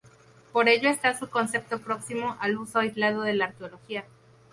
Por 0.51 0.67
ello 0.67 0.89
está 0.89 1.15
su 1.15 1.29
concepto 1.29 1.79
próximo 1.79 2.35
al 2.39 2.57
uso 2.57 2.79
aislado 2.79 3.21
de 3.21 3.33
la 3.35 3.45
arqueología. 3.45 4.03